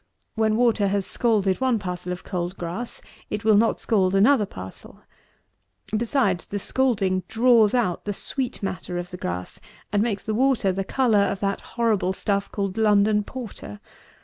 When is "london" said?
12.77-13.23